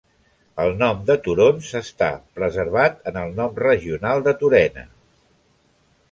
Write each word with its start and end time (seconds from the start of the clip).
El 0.61 0.71
nom 0.77 1.01
de 1.09 1.17
túrons 1.25 1.67
està 1.79 2.07
preservat 2.39 2.97
en 3.11 3.19
el 3.25 3.35
nom 3.41 3.53
regional 3.67 4.25
de 4.29 4.33
Turena. 4.39 4.87